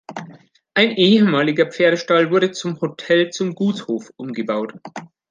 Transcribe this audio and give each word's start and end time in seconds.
Ein 0.73 0.95
ehemaliger 0.97 1.67
Pferdestall 1.67 2.31
wurde 2.31 2.49
zum 2.51 2.81
"Hotel 2.81 3.29
Zum 3.29 3.53
Gutshof" 3.53 4.09
umgebaut. 4.17 4.73